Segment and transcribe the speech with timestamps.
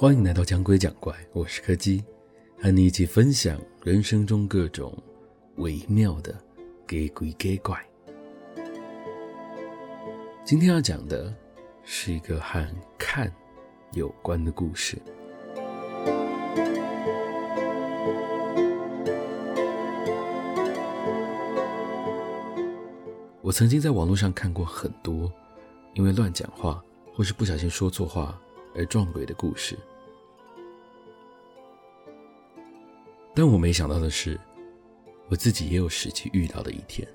[0.00, 2.02] 欢迎来到讲鬼讲怪，我是柯基，
[2.58, 4.96] 和你一起分享人生中各种
[5.56, 6.34] 微妙的
[6.86, 7.78] 给鬼给怪。
[10.42, 11.30] 今天要讲的
[11.84, 12.66] 是一个和
[12.96, 13.30] 看
[13.92, 14.96] 有关的故事。
[23.42, 25.30] 我曾经在网络上看过很多
[25.92, 28.40] 因为乱讲话或是不小心说错话
[28.74, 29.78] 而撞鬼的故事。
[33.40, 34.38] 但我没想到的是，
[35.30, 37.08] 我自己也有实际遇到的一天。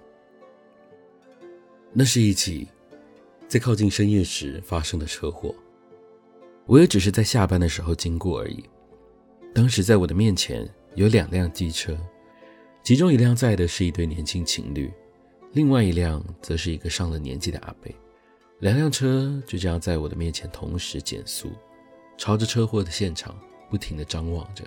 [1.93, 2.67] 那是一起
[3.47, 5.53] 在靠近深夜时发生的车祸，
[6.65, 8.63] 我也只是在下班的时候经过而已。
[9.53, 11.95] 当时在我的面前有两辆机车，
[12.81, 14.91] 其中一辆载的是一对年轻情侣，
[15.51, 17.91] 另外一辆则是一个上了年纪的阿伯。
[18.61, 21.51] 两辆车就这样在我的面前同时减速，
[22.17, 24.63] 朝着车祸的现场不停地张望着。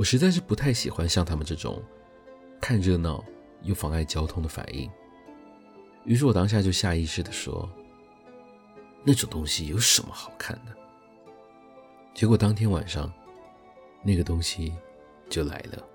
[0.00, 1.82] 我实在是不太喜欢像他们这种
[2.58, 3.22] 看热闹
[3.60, 4.90] 又妨碍交通的反应，
[6.06, 7.70] 于是我当下就下意识地说
[9.04, 10.74] ：“那种东西有什么好看的？”
[12.16, 13.12] 结果当天晚上，
[14.02, 14.72] 那个东西
[15.28, 15.86] 就来了。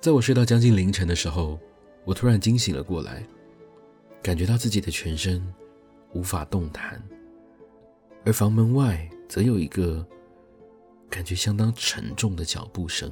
[0.00, 1.60] 在我睡到将近凌晨的时候，
[2.06, 3.22] 我突然惊醒了过来，
[4.22, 5.54] 感觉到自己的全身
[6.14, 7.06] 无法动弹，
[8.24, 10.02] 而房门外则有一个。
[11.14, 13.08] 感觉相当沉重的脚步声，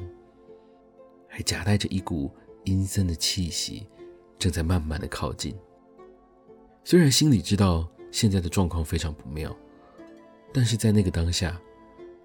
[1.29, 2.29] 还夹带着一股
[2.65, 3.87] 阴森的气息，
[4.41, 5.55] 正在慢慢的靠近。
[6.83, 9.57] 虽然心里知道现在的状况非常不妙，
[10.53, 11.57] 但是在那个当下，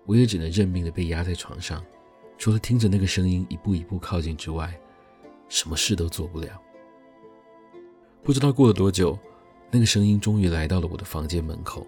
[0.08, 1.86] 我也只能认命的被压在床上，
[2.40, 4.76] 除了听着那个声音一步一步靠近之外，
[5.48, 6.60] 什么事都做不了。
[8.24, 9.16] 不知道过了多久，
[9.70, 11.86] 那个声音终于来到了我的房间门口。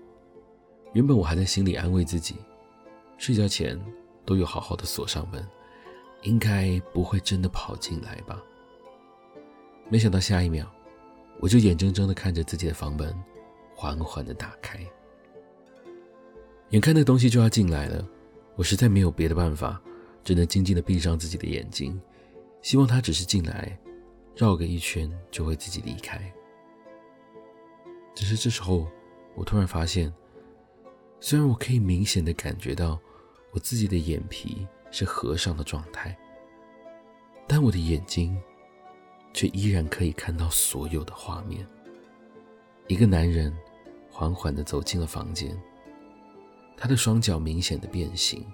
[0.94, 2.36] 原本我还在心里安慰自己。
[3.20, 3.78] 睡觉前
[4.26, 5.46] 都有好好的锁上门，
[6.22, 8.42] 应该不会真的跑进来吧？
[9.90, 10.66] 没想到下一秒，
[11.42, 13.14] 我就眼睁睁的看着自己的房门
[13.76, 14.80] 缓缓的打开，
[16.70, 18.08] 眼看那东西就要进来了，
[18.56, 19.82] 我实在没有别的办法，
[20.24, 22.00] 只能静静的闭上自己的眼睛，
[22.62, 23.78] 希望它只是进来，
[24.34, 26.22] 绕个一圈就会自己离开。
[28.16, 28.88] 只是这时候，
[29.36, 30.14] 我突然发现，
[31.20, 32.98] 虽然我可以明显的感觉到。
[33.52, 36.18] 我自己的眼皮是合上的状态，
[37.48, 38.40] 但我的眼睛
[39.34, 41.66] 却依然可以看到所有的画面。
[42.88, 43.56] 一个男人
[44.10, 45.56] 缓缓地走进了房间，
[46.78, 48.46] 他的双脚明显的变形，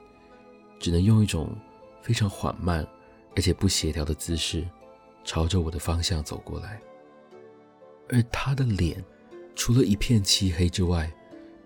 [0.80, 1.56] 只能用一种
[2.02, 2.86] 非常缓慢
[3.36, 4.68] 而且不协调的姿势
[5.24, 6.82] 朝着我的方向走过来，
[8.10, 9.04] 而他的脸
[9.56, 11.12] 除了一片漆黑之外，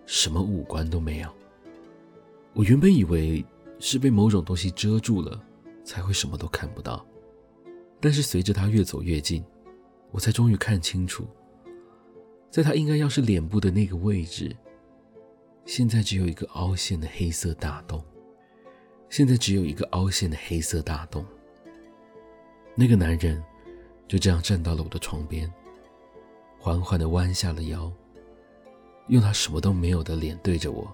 [0.06, 1.30] 什么五官都没有。
[2.60, 3.46] 我原本以为
[3.80, 5.42] 是被某种东西遮住了，
[5.86, 7.06] 才会什么都看不到。
[8.02, 9.42] 但是随着他越走越近，
[10.12, 11.26] 我才终于看清楚，
[12.52, 14.54] 在他应该要是脸部的那个位置，
[15.64, 18.04] 现在只有一个凹陷的黑色大洞。
[19.10, 21.26] 现在只有一个凹陷的黑色大洞。
[22.76, 23.42] 那个男人
[24.06, 25.50] 就这样站到了我的床边，
[26.60, 27.90] 缓缓地弯下了腰，
[29.08, 30.94] 用他什么都没有的脸对着我。